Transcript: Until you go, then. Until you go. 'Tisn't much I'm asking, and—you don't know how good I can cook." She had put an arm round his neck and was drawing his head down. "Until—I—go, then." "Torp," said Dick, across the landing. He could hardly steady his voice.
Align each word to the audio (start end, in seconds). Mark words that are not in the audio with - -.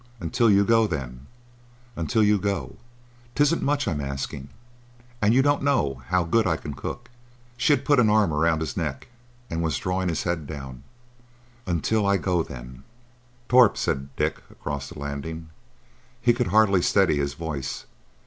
Until 0.19 0.49
you 0.49 0.63
go, 0.65 0.87
then. 0.87 1.27
Until 1.95 2.23
you 2.23 2.39
go. 2.39 2.77
'Tisn't 3.35 3.61
much 3.61 3.87
I'm 3.87 4.01
asking, 4.01 4.49
and—you 5.21 5.43
don't 5.43 5.61
know 5.61 6.01
how 6.07 6.23
good 6.23 6.47
I 6.47 6.57
can 6.57 6.73
cook." 6.73 7.11
She 7.55 7.71
had 7.73 7.85
put 7.85 7.99
an 7.99 8.09
arm 8.09 8.33
round 8.33 8.61
his 8.61 8.75
neck 8.75 9.09
and 9.47 9.61
was 9.61 9.77
drawing 9.77 10.09
his 10.09 10.23
head 10.23 10.47
down. 10.47 10.81
"Until—I—go, 11.67 12.41
then." 12.41 12.83
"Torp," 13.47 13.77
said 13.77 14.09
Dick, 14.15 14.41
across 14.49 14.89
the 14.89 14.97
landing. 14.97 15.49
He 16.19 16.33
could 16.33 16.47
hardly 16.47 16.81
steady 16.81 17.17
his 17.17 17.35
voice. 17.35 17.85